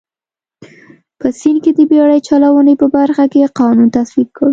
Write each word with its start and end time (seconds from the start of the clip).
په 1.19 1.27
سیند 1.39 1.59
کې 1.63 1.71
د 1.77 1.79
بېړۍ 1.89 2.19
چلونې 2.27 2.73
په 2.81 2.87
برخه 2.97 3.25
کې 3.31 3.51
قانون 3.59 3.87
تصویب 3.97 4.29
کړ. 4.37 4.49